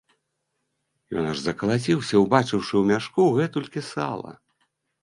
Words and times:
Ён 1.17 1.23
аж 1.33 1.37
закалаціўся, 1.43 2.15
убачыўшы 2.25 2.69
ў 2.77 2.83
мяшку 2.95 3.21
гэтулькі 3.39 3.89
сала. 3.93 4.31